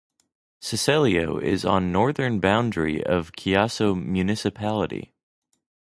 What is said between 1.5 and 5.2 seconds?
on northern boundary of Chiasso municipality.